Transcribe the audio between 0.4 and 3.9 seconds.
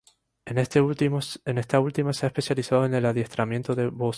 En esta última se ha especializado en el adiestramiento de